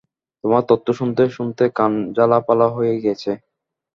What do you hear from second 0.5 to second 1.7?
তত্ত্ব শুনতে-শুনতে